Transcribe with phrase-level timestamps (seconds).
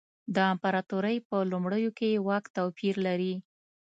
[0.35, 3.33] د امپراتورۍ په لومړیو کې یې واک توپیر لري.